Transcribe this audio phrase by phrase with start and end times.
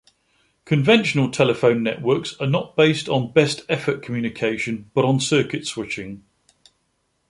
[0.65, 6.23] Conventional telephone networks are not based on best-effort communication, but on circuit switching.